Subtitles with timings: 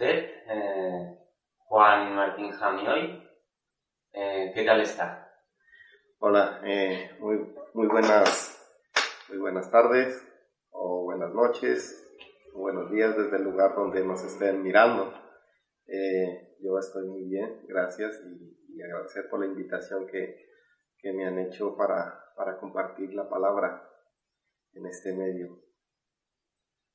[0.00, 1.18] Usted, eh,
[1.66, 3.22] Juan Martín Jami hoy.
[4.14, 5.30] Eh, ¿Qué tal está?
[6.20, 7.36] Hola, eh, muy,
[7.74, 8.58] muy, buenas,
[9.28, 10.26] muy buenas tardes
[10.70, 12.16] o buenas noches
[12.54, 15.12] o buenos días desde el lugar donde nos estén mirando.
[15.86, 20.46] Eh, yo estoy muy bien, gracias y, y agradecer por la invitación que,
[20.96, 23.86] que me han hecho para, para compartir la palabra
[24.72, 25.58] en este medio.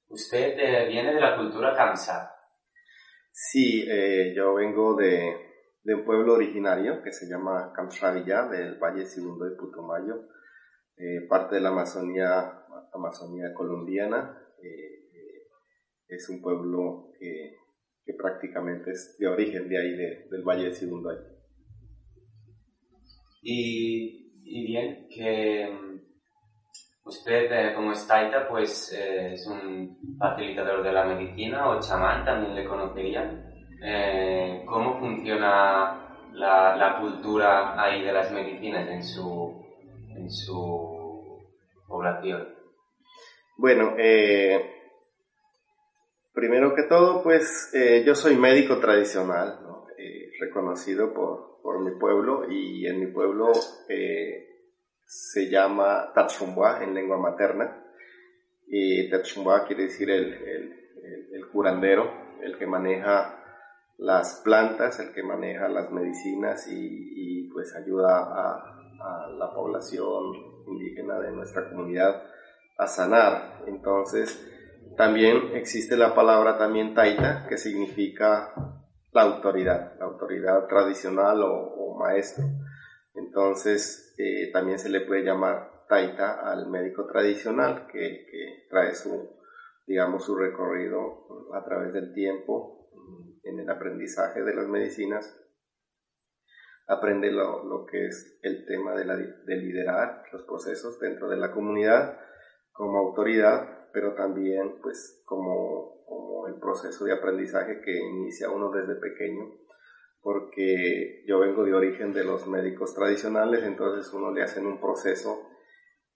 [0.08, 2.35] Usted eh, viene de la cultura Kamsa.
[3.38, 5.36] Sí, eh, yo vengo de,
[5.84, 10.30] de, un pueblo originario que se llama Kamshavilla, del Valle Segundo de Putumayo,
[10.96, 12.64] eh, parte de la Amazonía,
[12.94, 14.42] Amazonía colombiana.
[14.64, 15.50] Eh,
[16.08, 17.58] es un pueblo que,
[18.06, 21.12] que, prácticamente es de origen de ahí, de, del Valle Segundo.
[23.42, 25.95] Y, y bien, que
[27.06, 32.26] Usted, eh, como es Taita, pues eh, es un facilitador de la medicina o chamán,
[32.26, 33.46] también le conocerían.
[33.84, 39.64] Eh, ¿Cómo funciona la, la, cultura ahí de las medicinas en su,
[40.16, 41.46] en su
[41.88, 42.56] población?
[43.58, 43.94] Bueno,
[46.34, 47.72] primero que todo, pues
[48.04, 49.86] yo soy médico tradicional, ¿no?
[50.40, 53.54] reconocido por, por, mi pueblo y en mi pueblo
[55.06, 57.84] se llama Tatsumbua en lengua materna.
[58.68, 59.10] Y
[59.68, 60.34] quiere decir el,
[61.32, 62.12] el, curandero,
[62.42, 63.42] el que maneja
[63.98, 68.72] las plantas, el que maneja las medicinas y, y pues ayuda a,
[69.38, 70.34] la población
[70.68, 72.24] indígena de nuestra comunidad
[72.78, 73.62] a sanar.
[73.68, 74.42] Entonces,
[74.98, 78.52] también existe la palabra también taita, que significa
[79.12, 82.46] la autoridad, la autoridad tradicional o maestro.
[83.14, 89.38] Entonces, eh, también se le puede llamar taita al médico tradicional que, trae su,
[89.86, 92.90] digamos, su recorrido a través del tiempo
[93.44, 95.42] en el aprendizaje de las medicinas.
[96.88, 101.38] Aprende lo, lo que es el tema de, la, de liderar los procesos dentro de
[101.38, 102.20] la comunidad
[102.72, 108.96] como autoridad, pero también pues como, como el proceso de aprendizaje que inicia uno desde
[108.96, 109.65] pequeño
[110.26, 115.52] porque yo vengo de origen de los médicos tradicionales, entonces uno le hacen un proceso,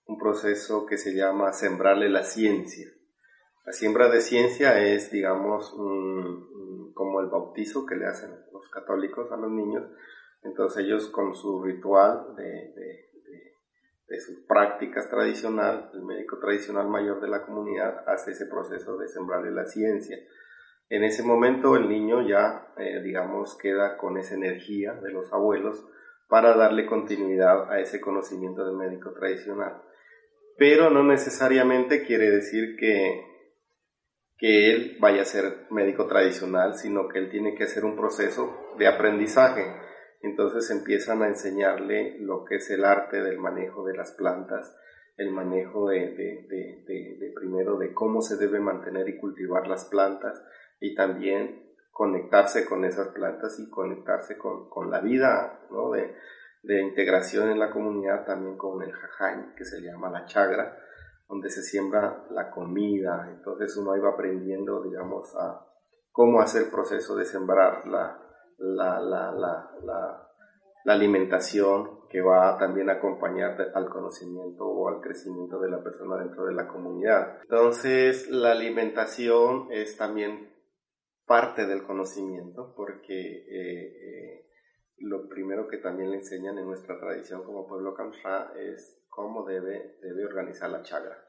[0.08, 2.88] un proceso que se llama sembrarle la ciencia.
[3.68, 9.32] La siembra de ciencia es, digamos, un, como el bautizo que le hacen los católicos
[9.32, 9.88] a los niños.
[10.42, 13.12] Entonces ellos con su ritual de, de,
[14.08, 19.08] de, sus prácticas tradicional, el médico tradicional mayor de la comunidad hace ese proceso de
[19.08, 20.18] sembrarle la ciencia.
[20.90, 25.88] En ese momento el niño ya, eh, digamos, queda con esa energía de los abuelos
[26.28, 29.82] para darle continuidad a ese conocimiento del médico tradicional.
[30.58, 33.24] Pero no necesariamente quiere decir que,
[34.38, 38.74] que él vaya a ser médico tradicional, sino que él tiene que hacer un proceso
[38.78, 39.64] de aprendizaje.
[40.22, 44.76] Entonces empiezan a enseñarle lo que es el arte del manejo de las plantas,
[45.18, 50.44] el manejo de, primero de cómo se debe mantener y cultivar las plantas,
[50.80, 55.92] y también conectarse con esas plantas y conectarse con, con la vida ¿no?
[55.92, 56.16] de,
[56.64, 60.78] de, integración en la comunidad, también con el jajain, que se llama la chagra,
[61.28, 63.28] donde se siembra la comida.
[63.30, 65.66] Entonces uno iba aprendiendo, digamos, a
[66.12, 68.18] cómo hacer el proceso de sembrar la,
[68.58, 70.30] la, la, la, la,
[70.86, 76.18] la alimentación que va también a acompañar al conocimiento o al crecimiento de la persona
[76.18, 77.40] dentro de la comunidad.
[77.42, 80.49] Entonces la alimentación es también
[81.30, 84.50] parte del conocimiento, porque eh, eh,
[84.98, 90.00] lo primero que también le enseñan en nuestra tradición como pueblo Kamsha es cómo debe,
[90.02, 91.24] debe organizar la chagra.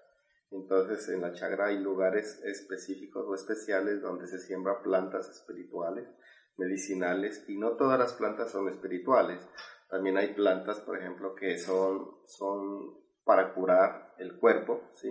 [0.50, 6.08] Entonces en la chagra hay lugares específicos o especiales donde se siembran plantas espirituales,
[6.56, 9.46] medicinales, y no todas las plantas son espirituales.
[9.90, 15.10] También hay plantas, por ejemplo, que son, son para curar el cuerpo, ¿sí?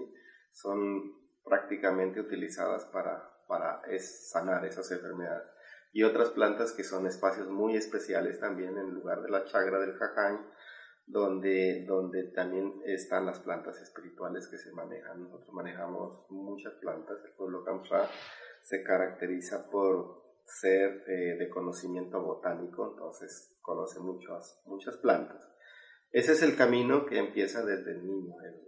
[0.51, 5.49] son prácticamente utilizadas para, para sanar esas enfermedades.
[5.91, 9.97] Y otras plantas que son espacios muy especiales también en lugar de la chagra del
[9.97, 10.45] jaján,
[11.07, 15.23] donde, donde también están las plantas espirituales que se manejan.
[15.23, 17.17] Nosotros manejamos muchas plantas.
[17.25, 18.07] El pueblo Kamsha
[18.61, 25.49] se caracteriza por ser eh, de conocimiento botánico, entonces conoce muchas, muchas plantas.
[26.11, 28.59] Ese es el camino que empieza desde el niño, el,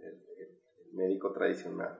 [0.92, 1.98] médico tradicional.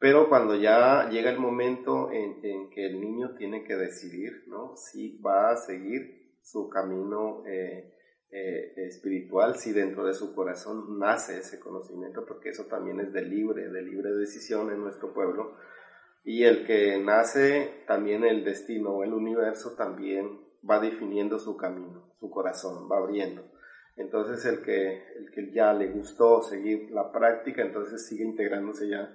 [0.00, 4.74] Pero cuando ya llega el momento en, que el niño tiene que decidir ¿no?
[4.74, 7.92] si va a seguir su camino eh,
[8.30, 13.20] eh, espiritual, si dentro de su corazón nace ese conocimiento, porque eso también es de
[13.20, 15.56] libre, de libre decisión en nuestro pueblo,
[16.24, 22.14] y el que nace también el destino o el universo también va definiendo su camino,
[22.18, 23.44] su corazón, va abriendo.
[23.96, 29.14] Entonces el que, el que ya le gustó seguir la práctica, entonces sigue integrándose ya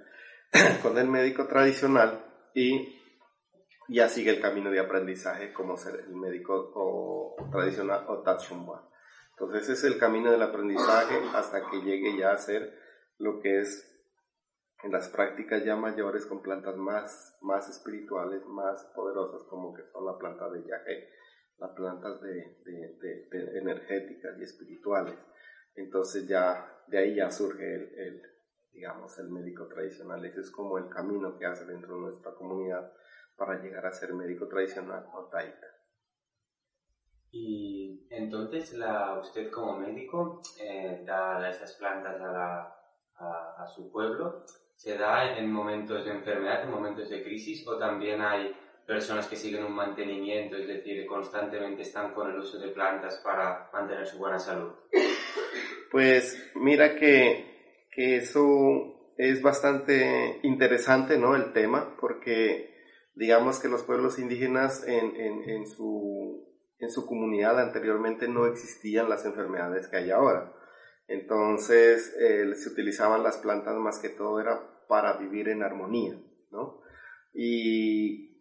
[0.82, 2.96] con el médico tradicional y
[3.88, 8.90] ya sigue el camino de aprendizaje como ser el médico o, tradicional o Tatsumbwa.
[9.32, 12.74] Entonces ese es el camino del aprendizaje hasta que llegue ya a ser
[13.18, 13.92] lo que es
[14.84, 20.06] en las prácticas ya mayores con plantas más, más espirituales, más poderosas, como que son
[20.06, 21.10] la planta de yagé,
[21.58, 25.18] las plantas de, de, energéticas y espirituales.
[25.76, 28.22] Entonces ya de ahí ya surge el,
[28.76, 30.24] digamos, el médico tradicional.
[30.26, 32.92] Ese es como el camino que hace dentro de nuestra comunidad
[33.36, 35.68] para llegar a ser médico tradicional o taita.
[37.32, 42.76] Y entonces la, usted como médico eh, da esas plantas a, la,
[43.18, 44.46] a, a su pueblo
[44.76, 48.54] se da en momentos de enfermedad, en momentos de crisis, o también hay
[48.86, 53.70] personas que siguen un mantenimiento, es decir, constantemente están con el uso de plantas para
[53.74, 54.74] mantener su buena salud?
[55.92, 57.55] Pues mira que,
[57.96, 61.36] que eso es bastante interesante, ¿no?
[61.36, 62.76] El tema, porque
[63.16, 66.46] digamos que los pueblos indígenas en, en, su,
[66.80, 70.54] en su comunidad anteriormente no existían las enfermedades que hay ahora.
[71.08, 74.60] Entonces eh, se utilizaban las plantas más que todo era
[74.90, 76.20] para vivir en armonía,
[76.52, 76.82] ¿no?
[77.34, 78.36] Y,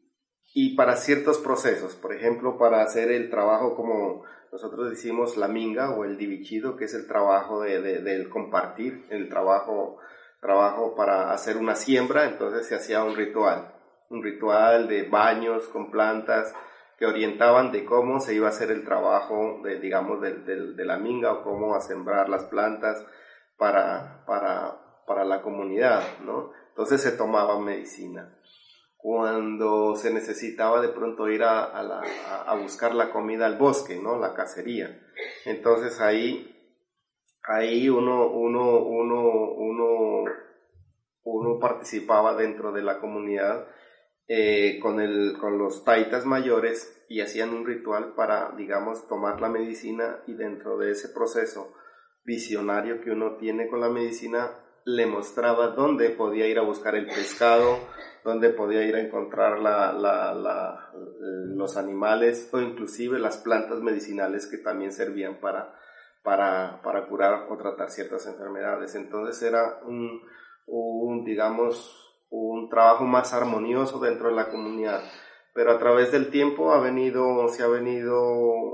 [0.55, 4.25] y para ciertos procesos, por ejemplo, para hacer el trabajo como
[4.55, 9.29] nosotros decimos la minga o el divichido, que es el trabajo de, del compartir, el
[9.29, 9.99] trabajo,
[10.41, 13.75] trabajo para hacer una siembra, entonces se hacía un ritual,
[14.11, 16.55] un ritual de baños con plantas,
[16.97, 20.99] que orientaban de cómo se iba a hacer el trabajo, de, digamos, de, de, la
[20.99, 23.05] minga o cómo a sembrar las plantas
[23.59, 26.53] para, para, para la comunidad, ¿no?
[26.69, 28.39] Entonces se tomaba medicina.
[29.05, 31.65] Cuando se necesitaba de pronto ir a,
[32.47, 34.19] a, buscar la comida al bosque, ¿no?
[34.19, 34.99] La cacería.
[35.45, 36.57] Entonces ahí,
[37.43, 39.29] ahí uno, uno, uno,
[39.59, 40.25] uno,
[41.23, 43.69] uno participaba dentro de la comunidad
[44.27, 49.51] eh, con, el, con los taitas mayores y hacían un ritual para, digamos, tomar la
[49.51, 51.75] medicina y dentro de ese proceso
[52.25, 57.07] visionario que uno tiene con la medicina, le mostraba dónde podía ir a buscar el
[57.07, 57.79] pescado,
[58.23, 60.91] dónde podía ir a encontrar la,
[61.21, 65.75] los animales o inclusive las plantas medicinales que también servían para,
[66.23, 68.95] para, curar o tratar ciertas enfermedades.
[68.95, 75.03] Entonces era un, digamos, un trabajo más armonioso dentro de la comunidad.
[75.55, 78.19] Pero a través del tiempo ha venido, se ha venido,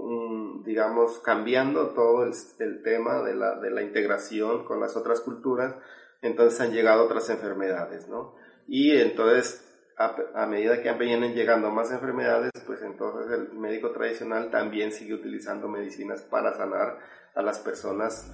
[0.03, 5.75] mm, digamos, cambiando todo el, tema de la, de la, integración con las otras culturas,
[6.23, 8.35] entonces han llegado otras enfermedades, ¿no?
[8.67, 14.93] Y entonces, a, medida que vienen llegando más enfermedades, pues entonces el médico tradicional también
[14.93, 16.99] sigue utilizando medicinas para sanar
[17.35, 18.33] a las personas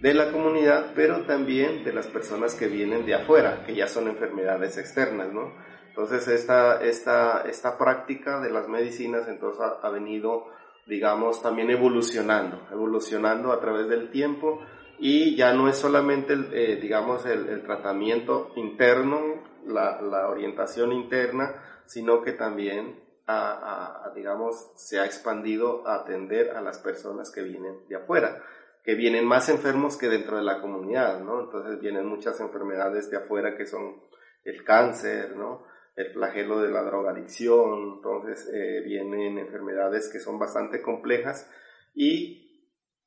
[0.00, 4.08] de la comunidad, pero también de las personas que vienen de afuera, que ya son
[4.08, 5.52] enfermedades externas, ¿no?
[5.88, 10.46] Entonces esta, esta, esta práctica de las medicinas entonces ha, venido,
[10.86, 14.60] digamos, también evolucionando, evolucionando a través del tiempo
[14.98, 21.54] y ya no es solamente, el, eh, digamos, el, tratamiento interno, la, la, orientación interna,
[21.86, 27.86] sino que también, a, digamos, se ha expandido a atender a las personas que vienen
[27.88, 28.42] de afuera
[28.84, 31.40] que vienen más enfermos que dentro de la comunidad, ¿no?
[31.40, 34.02] Entonces vienen muchas enfermedades de afuera que son
[34.44, 35.64] el cáncer, ¿no?
[35.96, 41.50] El flagelo de la drogadicción, entonces eh, vienen enfermedades que son bastante complejas
[41.94, 42.43] y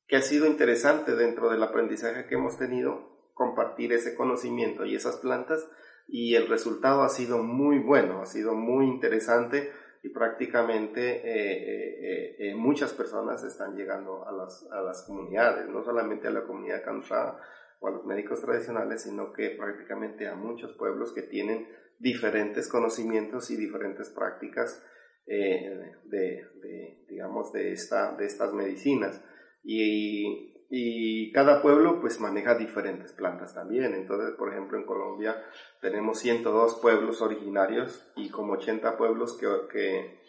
[0.07, 5.17] que ha sido interesante dentro del aprendizaje que hemos tenido compartir ese conocimiento y esas
[5.17, 5.69] plantas
[6.07, 9.71] y el resultado ha sido muy bueno, ha sido muy interesante
[10.03, 15.83] y prácticamente eh, eh, eh, muchas personas están llegando a las, a las comunidades, no
[15.83, 17.37] solamente a la comunidad Kansha,
[17.79, 21.67] o a los médicos tradicionales, sino que prácticamente a muchos pueblos que tienen
[21.99, 24.83] diferentes conocimientos y diferentes prácticas
[25.25, 29.21] eh, de, digamos, de, esta, de estas medicinas.
[29.69, 33.93] Y, cada pueblo pues maneja diferentes plantas también.
[33.93, 35.35] Entonces, por ejemplo, en Colombia
[35.81, 40.19] tenemos 102 pueblos originarios y como 80 pueblos que, que,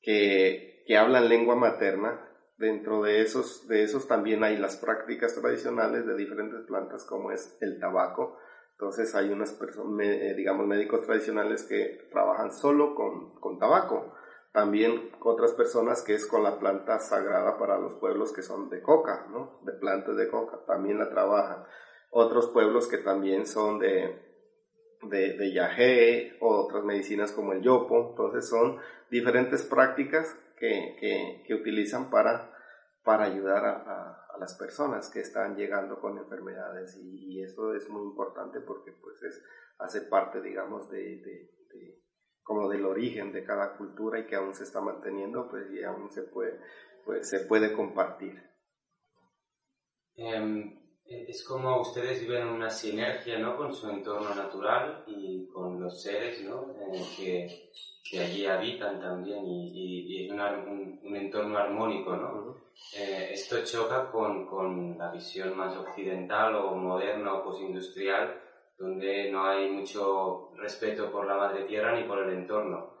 [0.00, 2.20] que, que hablan lengua materna
[2.56, 7.56] Dentro de esos, de esos también hay las prácticas tradicionales de diferentes plantas como es
[7.60, 8.38] el tabaco.
[8.72, 14.14] Entonces hay unas personas, eh, digamos, médicos tradicionales que trabajan solo con, con tabaco.
[14.54, 18.80] También otras personas que es con la planta sagrada para los pueblos que son de
[18.82, 19.58] coca, ¿no?
[19.62, 21.64] De plantas de coca, también la trabajan.
[22.10, 24.16] Otros pueblos que también son de,
[25.02, 28.10] de, de yagé o otras medicinas como el yopo.
[28.10, 28.78] Entonces son
[29.10, 32.54] diferentes prácticas que, que, utilizan para,
[33.02, 38.60] para ayudar a, las personas que están llegando con enfermedades y, eso es muy importante
[38.60, 39.44] porque pues es,
[39.78, 41.54] hace parte digamos de, de,
[42.44, 46.08] como del origen de cada cultura y que aún se está manteniendo pues y aún
[46.10, 46.60] se puede
[47.04, 48.40] pues se puede compartir
[50.16, 53.56] em, es como ustedes viven una sinergia ¿no?
[53.56, 56.72] con su entorno natural y con los seres ¿no?
[57.16, 57.72] que
[58.08, 62.56] que allí habitan también y, es un, un, entorno armónico, ¿no?
[62.96, 68.42] Eh, esto choca con, con, la visión más occidental o moderna o posindustrial,
[68.76, 72.94] donde no hay mucho respeto por la madre tierra ni por el entorno.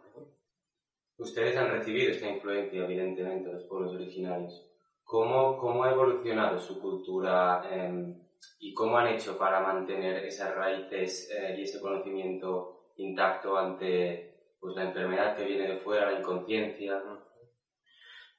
[1.16, 4.70] Ustedes han recibido esta influencia, evidentemente, los pueblos originarios.
[5.04, 8.14] ¿Cómo, cómo ha evolucionado su cultura eh,
[8.58, 14.76] y cómo han hecho para mantener esas raíces eh, y ese conocimiento intacto ante pues
[14.76, 17.02] la enfermedad que viene de fuera, la inconsciencia.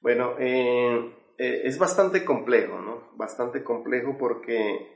[0.00, 3.10] Bueno, eh, eh, es bastante complejo, ¿no?
[3.12, 4.95] Bastante complejo porque,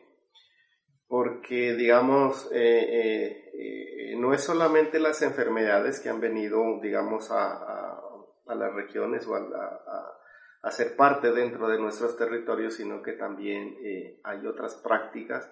[1.10, 7.98] porque digamos, eh, no es solamente las enfermedades que han venido, digamos, a,
[8.46, 9.40] a, las regiones o a,
[10.62, 13.76] a, ser parte dentro de nuestros territorios, sino que también
[14.22, 15.50] hay otras prácticas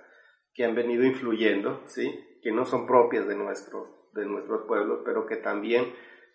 [0.54, 2.38] que han venido influyendo, ¿sí?
[2.40, 5.92] Que no son propias de nuestros de nuestros pueblos, pero que también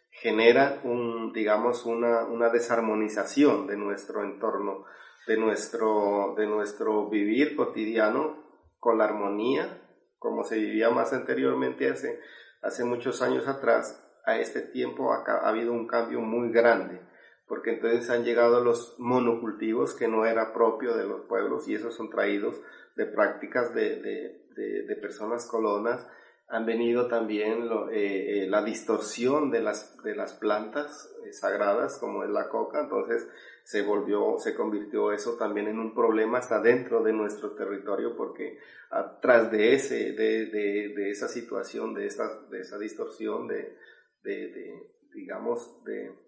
[0.09, 4.85] genera un, digamos, una, una desarmonización de nuestro entorno,
[5.27, 8.42] de nuestro, de nuestro vivir cotidiano
[8.83, 9.81] con la armonía,
[10.19, 12.19] como se vivía más anteriormente hace,
[12.61, 16.99] hace muchos años atrás, a este tiempo ha, ha habido un cambio muy grande,
[17.47, 21.95] porque entonces han llegado los monocultivos que no era propio de los pueblos y esos
[21.95, 22.61] son traídos
[22.97, 26.05] de prácticas de, de, de personas colonas
[26.47, 32.23] han venido también eh, eh, la distorsión de las, de las plantas eh, sagradas como
[32.23, 33.27] es la coca, entonces
[33.63, 38.59] se volvió, se convirtió eso también en un problema hasta dentro de nuestro territorio porque
[38.91, 43.77] atrás de ese, de, de, de esa situación, de, esta, de esa distorsión de,
[44.21, 44.73] de
[45.13, 46.19] digamos, de,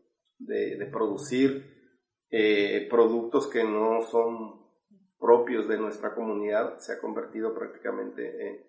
[0.91, 1.75] producir
[2.89, 4.65] productos que no son
[5.19, 8.65] propios de nuestra comunidad, se ha convertido prácticamente en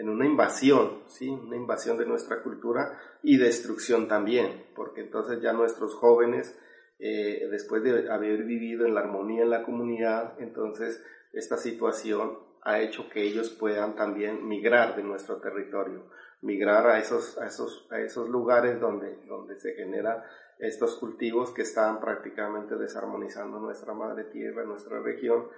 [0.00, 1.28] en una invasión, ¿sí?
[1.28, 6.58] Una invasión de nuestra cultura y destrucción también, porque entonces ya nuestros jóvenes,
[6.98, 11.04] eh, después de haber vivido en la armonía en la comunidad, entonces
[11.34, 16.06] esta situación ha hecho que ellos puedan también migrar de nuestro territorio,
[16.40, 20.22] migrar a esos, a esos, a esos lugares donde, donde se generan
[20.58, 25.48] estos cultivos que están prácticamente desarmonizando nuestra madre tierra, nuestra región,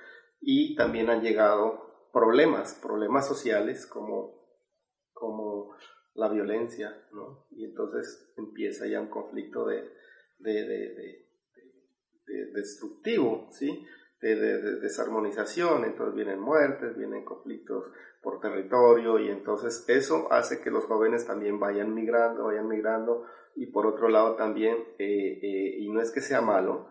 [0.40, 4.34] y también han llegado problemas, problemas sociales como,
[5.12, 5.74] como
[6.14, 7.46] la violencia, ¿no?
[7.50, 9.90] Y entonces empieza ya un conflicto de,
[10.38, 11.22] de, de,
[12.26, 13.86] de destructivo, ¿sí?
[14.20, 14.36] De,
[14.80, 17.86] desarmonización, entonces vienen muertes, vienen conflictos
[18.22, 23.24] por territorio y entonces eso hace que los jóvenes también vayan migrando, vayan migrando
[23.56, 26.88] y por otro lado también, eh, eh, y no es que sea malo,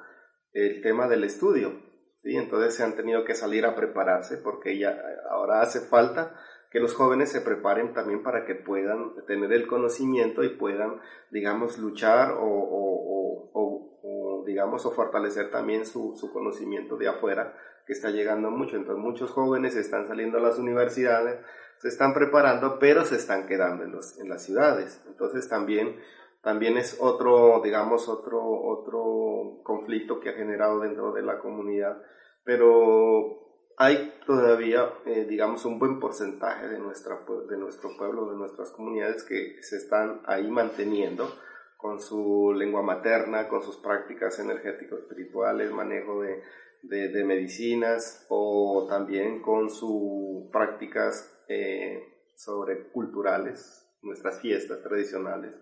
[0.51, 1.90] el tema del estudio,
[2.23, 2.35] ¿sí?
[2.35, 4.97] Entonces se han tenido que salir a prepararse porque ya
[5.29, 6.35] ahora hace falta
[6.71, 11.77] que los jóvenes se preparen también para que puedan tener el conocimiento y puedan, digamos,
[11.77, 18.09] luchar o, o, o, digamos, o fortalecer también su, su, conocimiento de afuera, que está
[18.09, 18.77] llegando mucho.
[18.77, 21.41] Entonces, muchos jóvenes están saliendo a las universidades,
[21.79, 25.03] se están preparando, pero se están quedando en, los, en las ciudades.
[25.07, 25.99] Entonces, también
[26.41, 32.01] también es otro, digamos, otro, otro conflicto que ha generado dentro de la comunidad,
[32.43, 33.41] pero
[33.77, 37.19] hay todavía, eh, digamos, un buen porcentaje de, nuestra,
[37.49, 41.31] de nuestro pueblo, de nuestras comunidades que se están ahí manteniendo
[41.77, 46.43] con su lengua materna, con sus prácticas energético-espirituales, manejo de,
[46.83, 55.55] de, medicinas o también con sus prácticas eh, sobre culturales, nuestras fiestas tradicionales.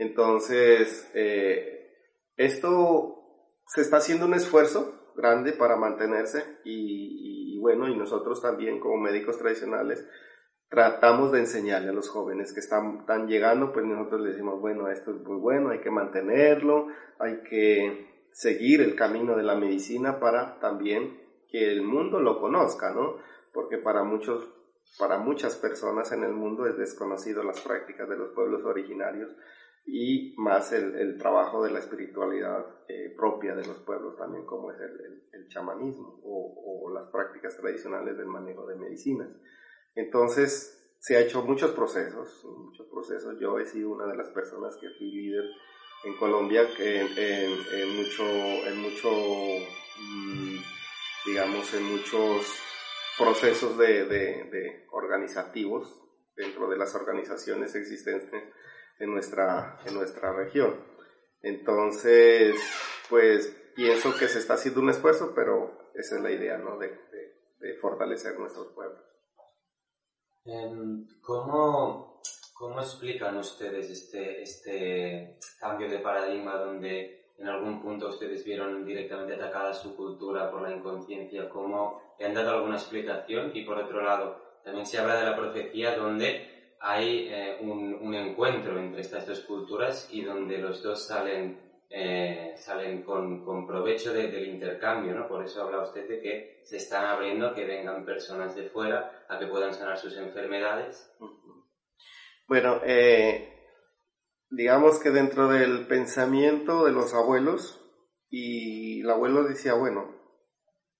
[0.00, 1.92] Entonces, eh,
[2.34, 3.18] esto
[3.66, 9.36] se está haciendo un esfuerzo grande para mantenerse y, bueno, y nosotros también como médicos
[9.36, 10.08] tradicionales
[10.70, 14.88] tratamos de enseñarle a los jóvenes que están, están llegando, pues nosotros les decimos, bueno,
[14.88, 16.86] esto es muy bueno, hay que mantenerlo,
[17.18, 22.94] hay que seguir el camino de la medicina para también que el mundo lo conozca,
[22.94, 23.16] ¿no?
[23.52, 24.50] Porque para muchos,
[24.98, 29.36] para muchas personas en el mundo es desconocido las prácticas de los pueblos originarios
[29.86, 34.78] y más el, trabajo de la espiritualidad eh, propia de los pueblos también, como es
[34.80, 39.28] el, chamanismo o, o, las prácticas tradicionales del manejo de medicinas.
[39.96, 43.36] Entonces, se ha hecho muchos procesos, muchos procesos.
[43.40, 45.44] Yo he sido una de las personas que fui líder
[46.04, 50.56] en Colombia en, en, mucho, en mucho mm,
[51.26, 52.58] digamos, en muchos
[53.18, 56.00] procesos de, de, organizativos
[56.36, 58.44] dentro de las organizaciones existentes
[59.00, 60.76] en nuestra, en nuestra región.
[61.42, 62.54] Entonces,
[63.08, 66.78] pues pienso que se está haciendo un esfuerzo, pero esa es la idea, ¿no?
[66.78, 66.96] De,
[67.58, 69.00] de fortalecer nuestros pueblos.
[70.44, 72.20] Em, ¿Cómo,
[72.54, 79.34] ¿Cómo explican ustedes este, este cambio de paradigma donde en algún punto ustedes vieron directamente
[79.34, 81.48] atacada su cultura por la inconsciencia?
[81.48, 83.50] ¿Cómo le han dado alguna explicación?
[83.54, 86.49] Y por otro lado, también se habla de la profecía donde
[86.80, 91.60] hay eh, un, un, encuentro entre estas dos culturas y donde los dos salen,
[91.90, 95.28] eh, salen con, con provecho del intercambio, ¿no?
[95.28, 99.38] Por eso habla usted de que se están abriendo, que vengan personas de fuera a
[99.38, 101.14] que puedan sanar sus enfermedades.
[102.48, 103.52] Bueno, eh,
[104.48, 107.76] digamos que dentro del pensamiento de los abuelos,
[108.30, 110.16] y el abuelo decía, bueno,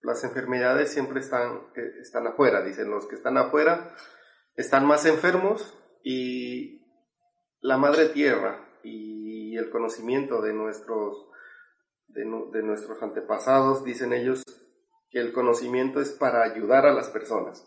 [0.02, 3.94] las enfermedades siempre están, eh, están afuera, dicen los que están afuera
[4.60, 6.86] están más enfermos y
[7.60, 11.26] la madre tierra y el conocimiento de nuestros,
[12.08, 14.42] de nuestros antepasados, dicen ellos,
[15.10, 17.66] que el conocimiento es para ayudar a las personas,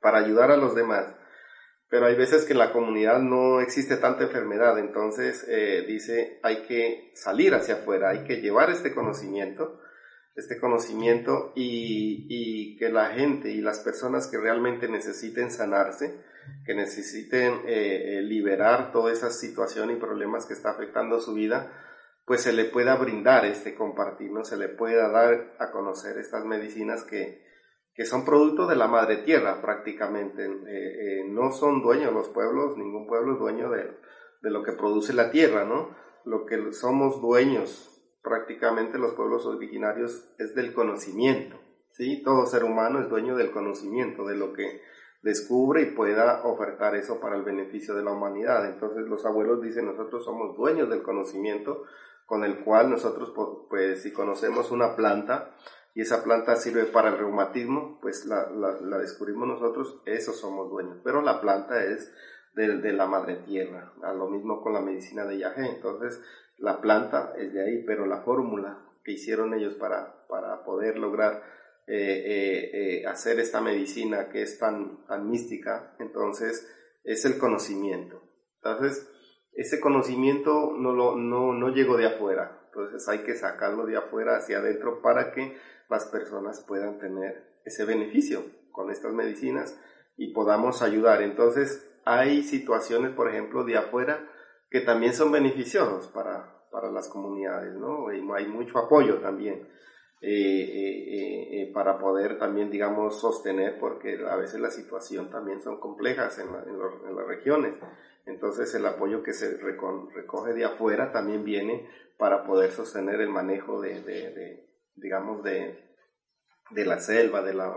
[0.00, 1.14] para ayudar a los demás.
[1.90, 6.62] Pero hay veces que en la comunidad no existe tanta enfermedad, entonces eh, dice hay
[6.66, 9.80] que salir hacia afuera, hay que llevar este conocimiento,
[10.38, 16.22] este conocimiento y, que la gente y las personas que realmente necesiten sanarse,
[16.64, 21.72] que necesiten eh, eh, liberar toda esa situación y problemas que está afectando su vida,
[22.24, 27.02] pues se le pueda brindar este compartir, se le pueda dar a conocer estas medicinas
[27.02, 27.42] que,
[27.94, 30.44] que son producto de la madre tierra prácticamente.
[30.44, 33.90] Eh, no son dueños los pueblos, ningún pueblo es dueño de,
[34.42, 35.96] de, lo que produce la tierra, ¿no?
[36.24, 41.58] Lo que somos dueños prácticamente los pueblos originarios es del conocimiento,
[41.90, 42.22] ¿sí?
[42.22, 44.82] Todo ser humano es dueño del conocimiento, de lo que
[45.22, 48.66] descubre y pueda ofertar eso para el beneficio de la humanidad.
[48.66, 51.84] Entonces los abuelos dicen, nosotros somos dueños del conocimiento
[52.26, 53.32] con el cual nosotros,
[53.70, 55.54] pues si conocemos una planta,
[55.94, 60.98] y esa planta sirve para el reumatismo, pues la, la, descubrimos nosotros, eso somos dueños.
[61.02, 62.14] Pero la planta es
[62.54, 65.66] de, de, la madre tierra, a lo mismo con la medicina de Yagé.
[65.66, 66.22] Entonces,
[66.58, 71.42] la planta es de ahí, pero la fórmula que hicieron ellos para, para poder lograr
[71.86, 76.68] eh, eh, eh, hacer esta medicina que es tan, tan mística, entonces
[77.04, 78.22] es el conocimiento.
[78.56, 79.08] Entonces,
[79.52, 84.36] ese conocimiento no, lo, no, no llegó de afuera, entonces hay que sacarlo de afuera
[84.36, 85.56] hacia adentro para que
[85.88, 89.80] las personas puedan tener ese beneficio con estas medicinas
[90.16, 91.22] y podamos ayudar.
[91.22, 94.28] Entonces, hay situaciones, por ejemplo, de afuera
[94.70, 98.08] que también son beneficiosos para, para las comunidades, ¿no?
[98.08, 99.68] Hay mucho apoyo también
[100.20, 105.78] eh, eh, eh, para poder también, digamos, sostener, porque a veces la situación también son
[105.78, 107.76] complejas en, en, las regiones.
[108.26, 113.80] Entonces, el apoyo que se recoge de afuera también viene para poder sostener el manejo
[113.80, 115.84] de, de digamos, de,
[116.70, 117.76] de la selva, de, la,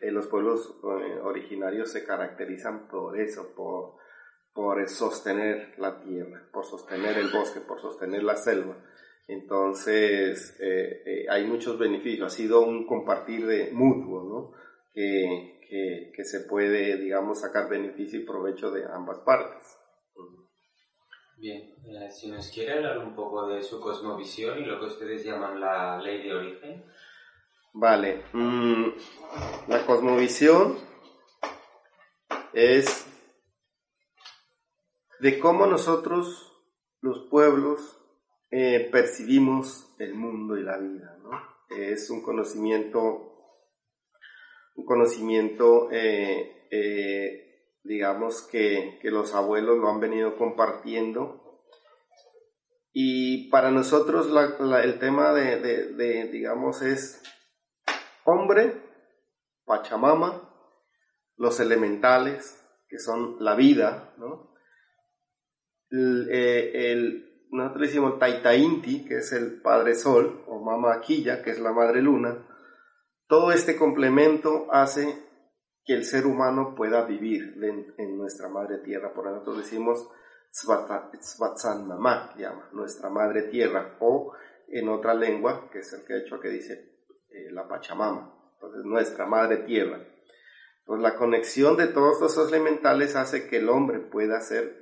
[0.00, 0.76] de, los pueblos
[1.22, 3.94] originarios se caracterizan por eso, por,
[4.52, 8.76] por sostener la tierra, por sostener el bosque, por sostener la selva.
[9.26, 12.32] Entonces, eh, eh, hay muchos beneficios.
[12.32, 14.60] Ha sido un compartir de mutuo, ¿no?
[14.92, 19.78] Que, que, que, se puede, digamos, sacar beneficio y provecho de ambas partes.
[21.40, 25.24] Bien, eh, si nos quiere hablar un poco de su cosmovisión y lo que ustedes
[25.24, 26.84] llaman la ley de origen.
[27.72, 28.84] Vale, mm,
[29.68, 30.76] la cosmovisión
[32.52, 33.09] es
[35.20, 36.52] de cómo nosotros,
[37.00, 38.00] los pueblos,
[38.50, 41.16] eh, percibimos el mundo y la vida.
[41.22, 41.30] ¿no?
[41.70, 43.32] es un conocimiento,
[44.74, 51.62] un conocimiento, eh, eh, digamos, que, que los abuelos lo han venido compartiendo.
[52.92, 54.28] Y para nosotros
[54.82, 57.22] el tema de, de, digamos, es
[58.24, 58.82] hombre,
[59.64, 60.48] Pachamama,
[61.36, 62.56] los elementales,
[62.88, 64.49] que son la vida, ¿no?
[65.90, 71.50] El, el, nosotros decimos Taita Inti, que es el Padre Sol, o Mama Aquilla, que
[71.50, 72.46] es la Madre Luna,
[73.26, 75.30] todo este complemento hace
[75.84, 77.54] que el ser humano pueda vivir
[77.96, 79.12] en, nuestra Madre Tierra.
[79.14, 80.08] Por nosotros decimos
[80.52, 84.32] Svatsan Mama, llama, nuestra Madre Tierra, o
[84.68, 86.98] en otra lengua, que es el que ha hecho que dice
[87.28, 90.04] eh, la Pachamama, entonces nuestra Madre Tierra.
[90.80, 94.79] Entonces la conexión de todos esos elementales hace que el hombre pueda ser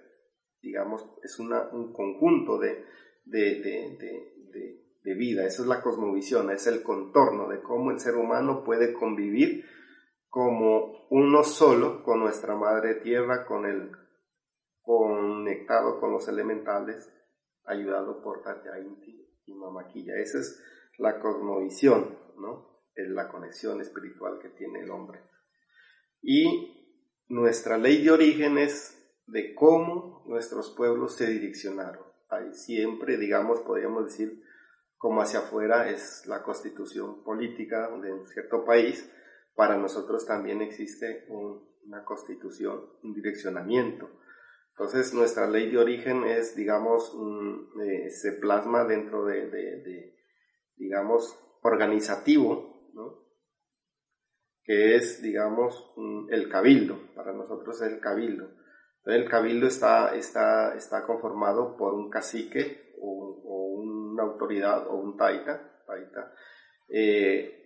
[0.61, 2.85] digamos, es un conjunto de,
[3.25, 8.93] de, vida, esa es la cosmovisión, es el contorno de cómo el ser humano puede
[8.93, 9.65] convivir
[10.29, 13.91] como uno solo con nuestra madre tierra, con el
[14.83, 17.11] conectado con los elementales,
[17.65, 18.43] ayudado por
[18.83, 20.15] Inti y Mamaquilla.
[20.17, 20.63] Esa es
[20.99, 22.83] la cosmovisión, ¿no?
[22.95, 25.21] Es la conexión espiritual que tiene el hombre.
[26.21, 28.98] Y nuestra ley de origen es
[29.29, 32.05] de cómo nuestros pueblos se direccionaron.
[32.31, 34.43] Ahí siempre, digamos, podríamos decir,
[34.97, 39.11] como hacia afuera es la constitución política de un cierto país,
[39.55, 44.09] para nosotros también existe una constitución, un direccionamiento.
[44.71, 47.13] Entonces, nuestra ley de origen es, digamos,
[47.83, 50.15] eh, se plasma dentro de,
[50.77, 53.25] digamos, organizativo, ¿no?
[54.63, 55.93] que es, digamos,
[56.31, 57.13] el cabildo.
[57.15, 58.58] Para nosotros es el cabildo.
[59.09, 65.75] El cabildo está, está, está conformado por un cacique o, una autoridad o un taita.
[66.91, 67.59] Eh,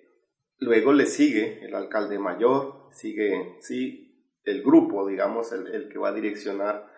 [0.58, 6.14] luego le sigue el alcalde mayor, sigue sí, el grupo, digamos, el, que va a
[6.14, 6.88] direccionar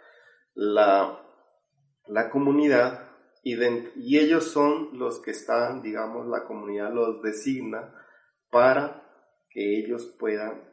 [0.52, 1.26] la,
[2.08, 3.08] la comunidad
[3.42, 3.56] y,
[3.96, 7.94] y, ellos son los que están, digamos, la comunidad los designa
[8.50, 9.02] para
[9.48, 10.70] que ellos puedan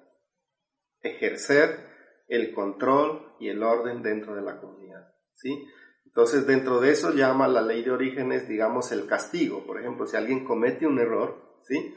[1.02, 1.91] ejercer
[2.32, 5.68] el control y el orden dentro de la comunidad, ¿sí?
[6.06, 9.66] Entonces, dentro de eso llama la ley de orígenes, digamos, el castigo.
[9.66, 11.94] Por ejemplo, si alguien comete un error, ¿sí?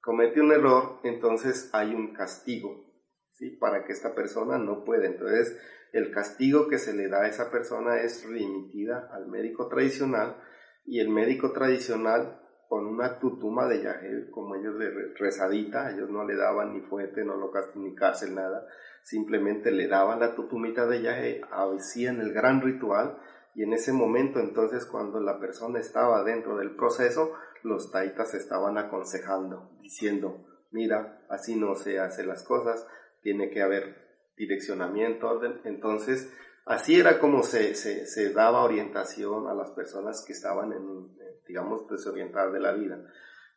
[0.00, 2.84] Comete un error, entonces hay un castigo,
[3.32, 3.56] ¿sí?
[3.56, 5.06] Para que esta persona no pueda.
[5.06, 5.58] Entonces,
[5.92, 10.36] el castigo que se le da a esa persona es remitida al médico tradicional
[10.84, 16.24] y el médico tradicional con una tutuma de yagel, como ellos de rezadita, ellos no
[16.24, 18.64] le daban ni fuerte, no lo castigaban ni cárcel, nada,
[19.02, 23.18] simplemente le daban la tutumita de yagel, hacían el gran ritual,
[23.54, 28.78] y en ese momento entonces cuando la persona estaba dentro del proceso, los taitas estaban
[28.78, 32.86] aconsejando, diciendo, mira, así no se hacen las cosas,
[33.22, 36.32] tiene que haber direccionamiento, orden, entonces
[36.64, 41.88] así era como se, se, se daba orientación a las personas que estaban en, digamos,
[41.88, 42.98] desorientar de la vida.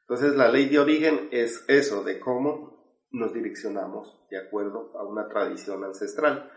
[0.01, 2.74] Entonces, la ley de origen es eso, de cómo
[3.15, 6.51] nos direccionamos de acuerdo a una tradición ancestral.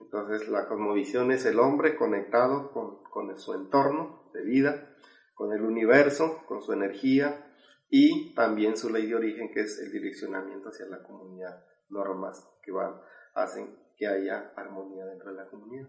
[0.00, 4.96] Entonces, la cosmovisión es el hombre conectado con, con su entorno de vida,
[5.34, 7.52] con el universo, con su energía
[7.88, 12.72] y también su ley de origen, que es el direccionamiento hacia la comunidad, normas que
[12.72, 13.00] van,
[13.34, 15.88] hacen que haya armonía dentro de la comunidad.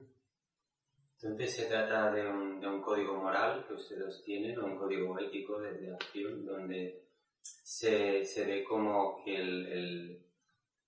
[1.22, 5.18] Entonces se trata de un, de un, código moral que ustedes tienen, o un código
[5.18, 7.05] ético de, acción, donde
[7.64, 10.26] se, se, ve como que el, el,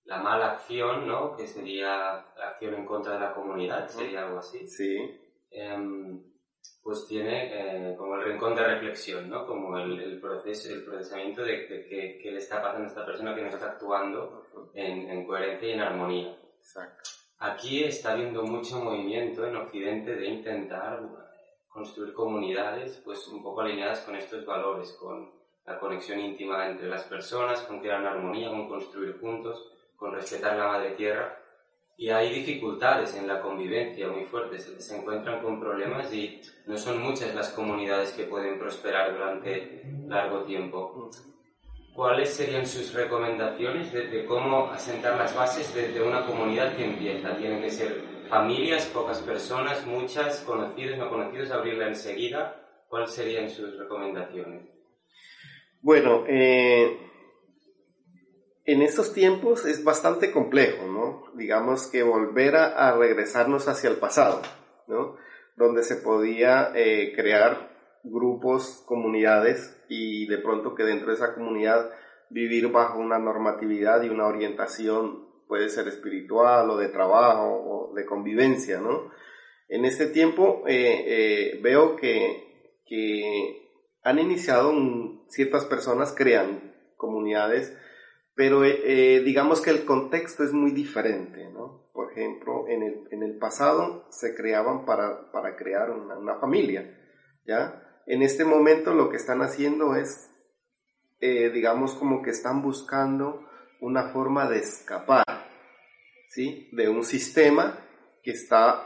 [0.04, 1.36] la mala acción, ¿no?
[1.36, 4.66] que sería la acción en contra de la comunidad, sería algo así.
[4.66, 4.98] Sí.
[5.50, 6.22] Em,
[6.82, 9.46] pues tiene eh, como el rincón de reflexión, ¿no?
[9.46, 13.34] Como el, el proceso, el procesamiento de, de qué, le está pasando a esta persona
[13.34, 16.38] que no está actuando en, en coherencia y en armonía.
[16.58, 17.10] Exacto.
[17.40, 21.00] Aquí está habiendo mucho movimiento en Occidente de intentar
[21.68, 25.37] construir comunidades pues un poco alineadas con estos valores, con
[25.68, 30.56] la conexión íntima entre las personas, con crear una armonía, con construir juntos, con respetar
[30.56, 31.36] la madre tierra.
[31.96, 37.02] Y hay dificultades en la convivencia muy fuertes, se encuentran con problemas y no son
[37.02, 41.10] muchas las comunidades que pueden prosperar durante largo tiempo.
[41.98, 47.36] ¿cuáles serían sus recomendaciones de, cómo asentar las bases de, una comunidad que empieza?
[47.36, 52.54] Tienen que ser familias, pocas personas, muchas, conocidos, no conocidos, abrirla enseguida.
[52.88, 54.77] ¿Cuáles serían sus recomendaciones?
[55.88, 56.98] Bueno, eh,
[58.66, 61.32] en estos tiempos es bastante complejo, ¿no?
[61.34, 64.42] Digamos que volver a, regresarnos hacia el pasado,
[64.86, 65.16] ¿no?
[65.56, 67.70] Donde se podía eh, crear
[68.04, 71.90] grupos, comunidades y de pronto que dentro de esa comunidad
[72.28, 78.04] vivir bajo una normatividad y una orientación puede ser espiritual o de trabajo o de
[78.04, 79.10] convivencia, ¿no?
[79.70, 83.64] En este tiempo eh, eh, veo que, que,
[84.02, 84.70] han iniciado
[85.28, 87.76] ciertas personas, crean comunidades,
[88.34, 91.88] pero eh, digamos que el contexto es muy diferente, ¿no?
[91.92, 96.96] Por ejemplo, en el, en el pasado se creaban para, para crear una, una, familia,
[97.46, 98.02] ¿ya?
[98.06, 100.30] En este momento lo que están haciendo es,
[101.20, 103.44] digamos, como que están buscando
[103.80, 105.24] una forma de escapar,
[106.28, 106.68] ¿sí?
[106.72, 107.78] De un sistema
[108.22, 108.84] que está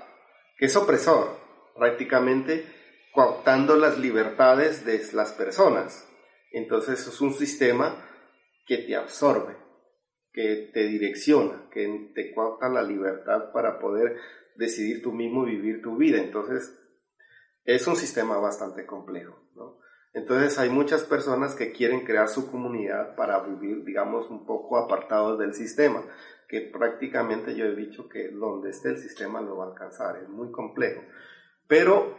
[0.62, 1.37] que es opresor,
[1.76, 2.64] prácticamente
[3.12, 6.07] cooptando las libertades de las personas.
[6.52, 8.04] Entonces es un sistema
[8.66, 9.56] que te absorbe,
[10.32, 14.16] que te direcciona, que te coopta la libertad para poder
[14.56, 16.18] decidir tú mismo vivir tu vida.
[16.18, 16.78] Entonces
[17.64, 19.38] es un sistema bastante complejo.
[20.14, 25.38] Entonces hay muchas personas que quieren crear su comunidad para vivir, digamos, un poco apartados
[25.38, 26.04] del sistema
[26.52, 30.28] que prácticamente yo he dicho que donde esté el sistema lo va a alcanzar, es
[30.28, 31.00] muy complejo.
[31.66, 32.18] Pero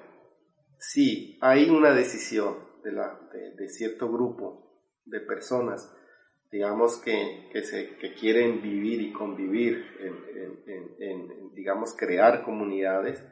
[0.79, 3.19] si hay una decisión de, la,
[3.57, 5.93] de, cierto grupo de personas,
[6.51, 9.85] digamos, que, que, se, que quieren vivir y convivir,
[10.99, 13.23] en, digamos, crear comunidades,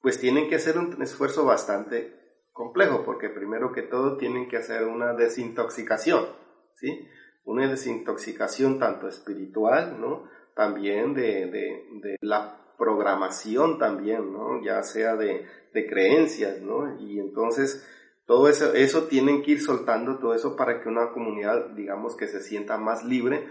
[0.00, 2.14] pues tienen que hacer un esfuerzo bastante
[2.52, 6.26] complejo, porque primero que todo tienen que hacer una desintoxicación,
[6.74, 7.08] ¿sí?
[7.44, 10.28] Una desintoxicación tanto espiritual, ¿no?
[10.58, 14.60] también de, de, la programación también, ¿no?
[14.60, 16.98] Ya sea de, de, creencias, ¿no?
[17.00, 17.86] Y entonces
[18.28, 22.26] todo eso, eso tienen que ir soltando todo eso para que una comunidad, digamos, que
[22.28, 23.48] se sienta más libre,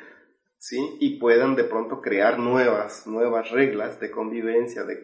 [0.59, 0.77] ¿sí?
[0.99, 5.03] Y puedan de pronto crear nuevas, nuevas reglas de convivencia, de,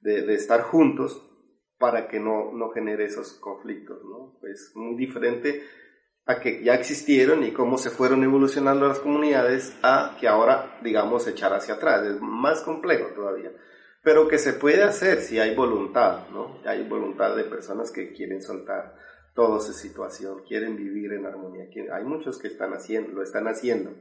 [0.00, 1.30] de, de estar juntos
[1.78, 4.40] para que no, no genere esos conflictos, ¿no?
[4.48, 5.62] Es muy diferente
[6.24, 11.26] a que ya existieron y cómo se fueron evolucionando las comunidades a que ahora, digamos,
[11.26, 12.06] echar hacia atrás.
[12.06, 13.52] Es más complejo todavía.
[14.02, 16.60] Pero que se puede hacer si hay voluntad, ¿no?
[16.64, 18.94] Hay voluntad de personas que quieren soltar
[19.34, 21.66] toda esa situación, quieren vivir en armonía.
[21.92, 23.94] Hay muchos que están haciendo, lo están haciendo,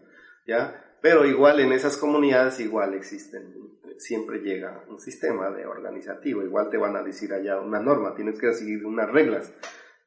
[0.48, 0.86] ¿ya?
[1.02, 3.54] Pero igual en esas comunidades igual existen,
[3.98, 8.40] siempre llega un sistema de organizativo, igual te van a decir allá una norma, tienes
[8.40, 9.54] que seguir unas reglas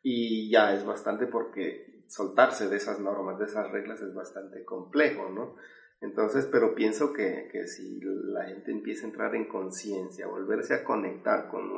[0.02, 5.30] y ya es bastante porque soltarse de esas normas, de esas reglas es bastante complejo,
[5.30, 5.56] ¿no?
[6.02, 10.84] Entonces, pero pienso que, que si la gente empieza a entrar en conciencia, volverse a
[10.84, 11.70] conectar con,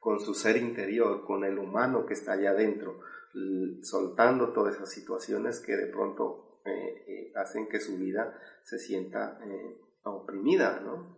[0.00, 3.00] con su ser interior, con el humano que está allá adentro,
[3.82, 9.38] soltando todas esas situaciones que de pronto eh, eh, hacen que su vida se sienta
[9.44, 11.14] eh, oprimida, ¿no?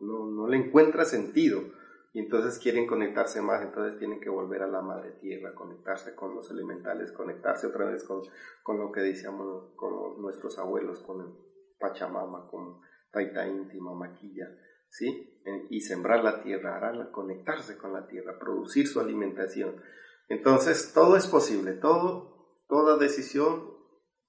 [0.00, 0.26] ¿no?
[0.26, 1.62] No le encuentra sentido
[2.12, 6.34] y entonces quieren conectarse más, entonces tienen que volver a la madre tierra, conectarse con
[6.34, 8.22] los elementales, conectarse otra vez con,
[8.62, 11.38] con lo que decíamos con nuestros abuelos, con
[11.78, 14.48] Pachamama, con Taita íntima, Maquilla,
[14.88, 15.38] ¿sí?
[15.70, 19.76] Y sembrar la tierra, ararla, conectarse con la tierra, producir su alimentación.
[20.28, 23.76] Entonces todo es posible, todo, toda decisión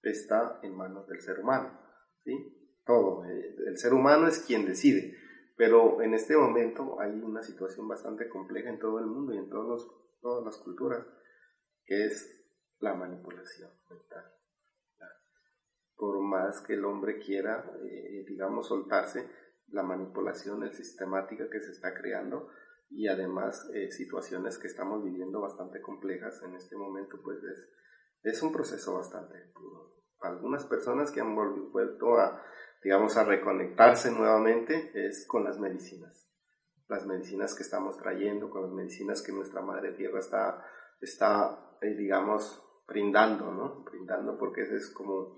[0.03, 1.79] está en manos del ser humano,
[2.23, 2.81] ¿sí?
[2.85, 5.15] Todo, eh, el ser humano es quien decide.
[5.59, 9.49] Pero en este momento hay una situación bastante compleja en todo el mundo y en
[9.49, 11.05] todos todas las culturas,
[11.85, 12.47] que es
[12.79, 14.23] la manipulación mental.
[15.97, 19.29] Por más que el hombre quiera, eh, digamos, soltarse,
[19.67, 22.47] la manipulación es sistemática que se está creando
[22.89, 27.69] y además eh, situaciones que estamos viviendo bastante complejas en este momento, pues es,
[28.23, 29.97] es un proceso bastante duro.
[30.21, 32.41] Algunas personas que han vuelto a
[32.83, 36.27] digamos, a reconectarse nuevamente es con las medicinas.
[36.87, 40.65] Las medicinas que estamos trayendo, con las medicinas que nuestra Madre Tierra está,
[41.01, 43.83] está eh, digamos, brindando, ¿no?
[43.83, 45.35] Brindando porque es como,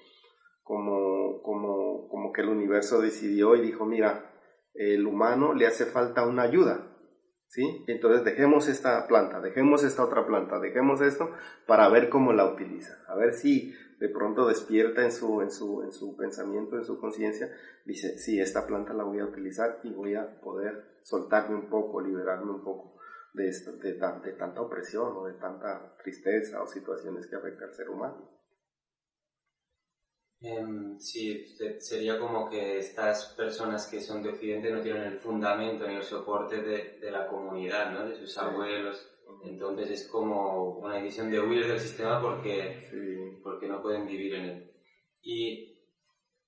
[0.63, 4.31] como, como, como que el universo decidió y dijo, mira,
[4.73, 6.87] el humano le hace falta una ayuda,
[7.47, 7.83] ¿sí?
[7.87, 11.31] Entonces dejemos esta planta, dejemos esta otra planta, dejemos esto
[11.67, 15.83] para ver cómo la utiliza, a ver si de pronto despierta en su, en su,
[15.83, 19.91] en su pensamiento, en su conciencia, dice, sí, esta planta la voy a utilizar y
[19.93, 22.99] voy a poder soltarme un poco, liberarme un poco
[23.33, 27.75] de, esto, de, de tanta opresión o de tanta tristeza o situaciones que afectan al
[27.75, 28.27] ser humano.
[30.39, 31.45] Em, sí,
[31.77, 36.03] sería como que estas personas que son de Occidente no tienen el fundamento ni el
[36.03, 38.09] soporte de, de la comunidad, ¿no?
[38.09, 39.11] de sus abuelos,
[39.43, 42.79] entonces es como una decisión de huir del sistema porque,
[43.43, 44.71] porque no pueden vivir en él.
[45.21, 45.77] ¿Y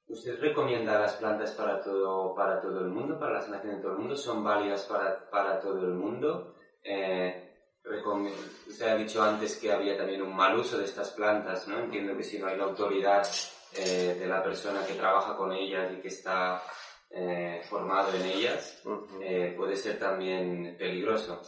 [0.08, 3.94] usted recomienda las plantas para todo, para todo el mundo, para la sanación de todo
[3.94, 4.16] el mundo?
[4.16, 6.56] ¿Son válidas para, para todo el mundo?
[6.84, 7.44] Eh,
[7.86, 11.80] Usted ha dicho antes que había también un mal uso de estas plantas, ¿no?
[11.80, 13.28] Entiendo que si no hay la autoridad
[13.74, 16.64] eh, de la persona que trabaja con ellas y que está
[17.10, 18.82] eh, formado en ellas,
[19.22, 21.42] eh, puede ser también peligroso.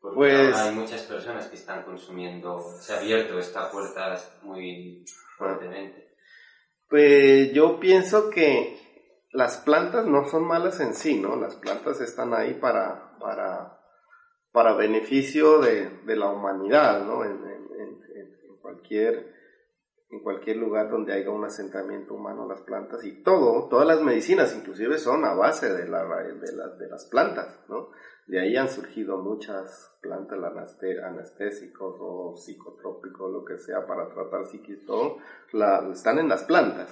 [0.00, 5.04] Porque pues, hay muchas personas que están consumiendo, se ha abierto esta puerta muy
[5.36, 6.14] fuertemente.
[6.88, 8.78] Pues yo pienso que
[9.32, 11.36] las plantas no son malas en sí, ¿no?
[11.36, 13.78] Las plantas están ahí para, para,
[14.52, 17.24] para beneficio de, de la humanidad, ¿no?
[17.24, 17.68] En, en,
[18.14, 19.34] en, cualquier,
[20.10, 24.54] en cualquier lugar donde haya un asentamiento humano, las plantas y todo, todas las medicinas
[24.54, 27.90] inclusive son a base de, la, de, la, de las plantas, ¿no?
[28.28, 30.38] De ahí han surgido muchas plantas
[31.02, 35.16] anestésicos o psicotrópicos, lo que sea, para tratar psiquis, todo,
[35.90, 36.90] están en las plantas.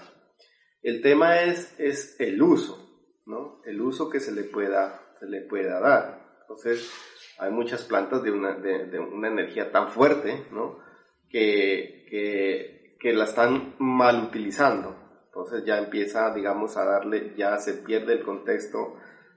[0.81, 3.61] El tema es, es el uso, ¿no?
[3.66, 6.38] El uso que se le pueda, se le pueda dar.
[6.40, 6.90] Entonces,
[7.38, 10.79] hay muchas plantas de una, de, una energía tan fuerte, ¿no?
[11.29, 14.96] Que, que, que la están mal utilizando.
[15.27, 18.96] Entonces ya empieza, digamos, a darle, ya se pierde el contexto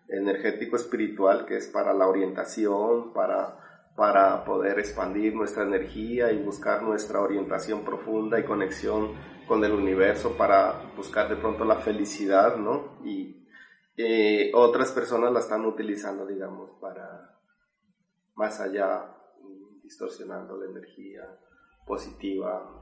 [0.10, 6.84] energético espiritual que es para la orientación, para, para poder expandir nuestra energía y buscar
[6.84, 9.14] nuestra orientación profunda y conexión
[9.48, 13.00] con el universo para buscar de pronto la felicidad, ¿no?
[13.04, 13.48] Y
[13.98, 17.38] eh, otras personas la están utilizando, digamos, para
[18.36, 19.16] más allá,
[19.84, 21.24] distorsionando la energía
[21.86, 22.80] positiva,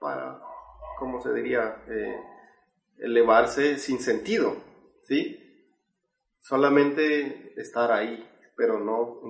[0.00, 0.40] para,
[0.98, 1.84] ¿cómo se diría?
[1.86, 2.18] Eh,
[2.98, 4.56] elevarse sin sentido,
[5.06, 5.42] ¿sí?
[6.40, 9.20] Solamente estar ahí, pero no,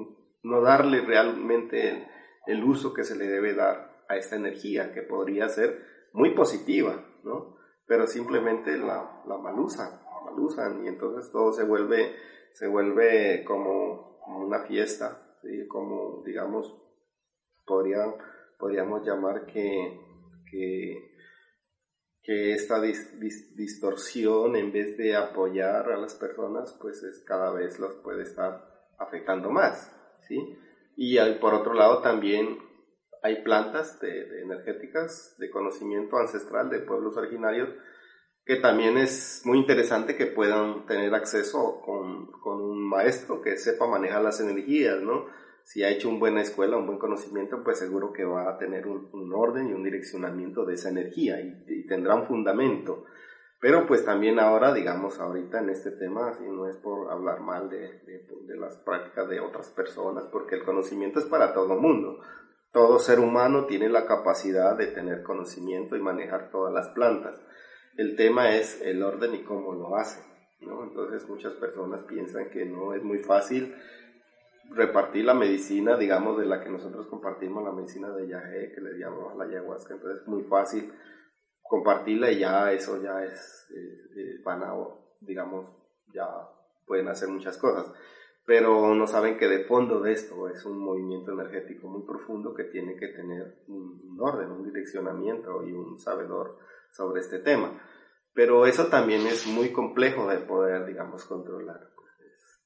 [0.43, 2.09] no darle realmente
[2.47, 7.05] el, uso que se le debe dar a esta energía, que podría ser muy positiva,
[7.25, 7.57] ¿no?
[7.87, 12.15] Pero simplemente la, la malusan, malusan, y entonces todo se vuelve,
[12.53, 15.23] se vuelve como, una fiesta.
[15.69, 16.77] Como, digamos,
[17.65, 18.03] podría,
[18.59, 20.01] podríamos llamar que,
[20.51, 21.16] que
[22.27, 27.95] que esta distorsión en vez de apoyar a las personas pues es, cada vez los
[28.03, 29.95] puede estar afectando más
[30.27, 30.59] ¿sí?
[30.97, 32.59] y por otro lado también
[33.23, 37.69] hay plantas de, energéticas de conocimiento ancestral de pueblos originarios
[38.45, 43.89] que también es muy interesante que puedan tener acceso con, con un maestro que sepa
[43.89, 45.27] manejar las energías, ¿no?
[45.67, 48.87] Si ha hecho una buena escuela, un buen conocimiento, pues seguro que va a tener
[48.87, 53.05] un, orden y un direccionamiento de esa energía y, tendrá un fundamento.
[53.61, 57.69] Pero pues también ahora, digamos, ahorita en este tema, y no es por hablar mal
[57.69, 58.01] de,
[58.47, 62.21] de, las prácticas de otras personas, porque el conocimiento es para todo mundo.
[62.71, 67.45] Todo ser humano tiene la capacidad de tener conocimiento y manejar todas las plantas.
[67.97, 70.23] El tema es el orden y cómo lo hace.
[70.61, 70.85] ¿no?
[70.85, 73.75] Entonces muchas personas piensan que no es muy fácil
[74.71, 78.99] repartir la medicina, digamos, de la que nosotros compartimos, la medicina de Yahé, que le
[78.99, 80.93] llamamos la ayahuasca, entonces es muy fácil
[81.63, 84.75] compartirla y ya eso ya es, eh, van a,
[85.21, 85.67] digamos,
[86.13, 86.27] ya
[86.87, 87.93] pueden hacer muchas cosas.
[88.45, 92.65] Pero no saben que de fondo de esto es un movimiento energético muy profundo que
[92.65, 96.57] tiene que tener un orden, un direccionamiento y un sabedor
[96.93, 97.83] sobre este tema.
[98.33, 101.96] Pero eso también es muy complejo de poder, digamos, controlar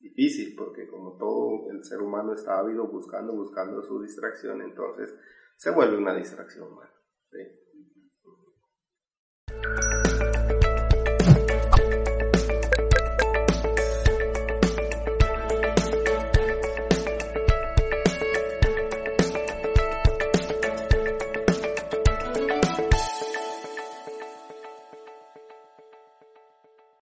[0.01, 5.15] difícil porque como todo el ser humano está ávido buscando, buscando su distracción, entonces
[5.57, 6.69] se vuelve una distracción.
[7.31, 7.39] ¿sí?